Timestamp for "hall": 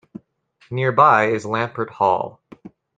1.91-2.41